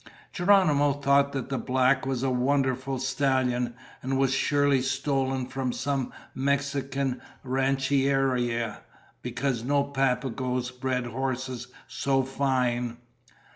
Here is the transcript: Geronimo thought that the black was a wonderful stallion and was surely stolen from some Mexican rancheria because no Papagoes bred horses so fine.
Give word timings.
Geronimo 0.33 0.93
thought 0.93 1.31
that 1.33 1.49
the 1.49 1.59
black 1.59 2.07
was 2.07 2.23
a 2.23 2.31
wonderful 2.31 2.97
stallion 2.97 3.75
and 4.01 4.17
was 4.17 4.33
surely 4.33 4.81
stolen 4.81 5.45
from 5.45 5.71
some 5.71 6.11
Mexican 6.33 7.21
rancheria 7.43 8.79
because 9.21 9.63
no 9.63 9.83
Papagoes 9.83 10.71
bred 10.71 11.05
horses 11.05 11.67
so 11.87 12.23
fine. 12.23 12.97